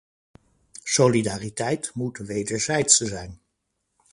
[0.83, 3.41] Solidariteit moet wederzijds zijn.